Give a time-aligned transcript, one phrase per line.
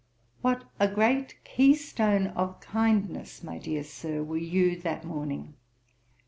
[0.41, 5.53] What a great key stone of kindness, my dear Sir, were you that morning!